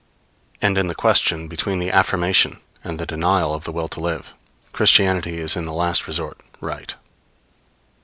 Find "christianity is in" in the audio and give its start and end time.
4.71-5.65